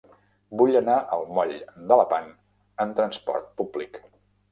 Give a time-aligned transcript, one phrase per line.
[0.59, 1.53] Vull anar al moll
[1.91, 2.31] de Lepant
[2.87, 4.01] amb trasport públic.